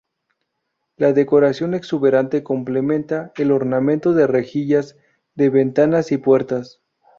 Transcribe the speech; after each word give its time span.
La 0.97 1.13
decoración 1.13 1.75
exuberante 1.75 2.41
complementa 2.41 3.31
el 3.35 3.51
ornamento 3.51 4.13
de 4.15 4.25
rejillas 4.25 4.97
de 5.35 5.49
ventanas 5.51 6.11
y 6.11 6.17
puertas. 6.17 6.81